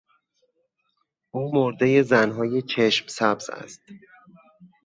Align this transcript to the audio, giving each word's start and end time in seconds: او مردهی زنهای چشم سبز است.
او 1.31 1.55
مردهی 1.55 2.03
زنهای 2.03 2.61
چشم 2.61 3.07
سبز 3.07 3.49
است. 3.49 3.81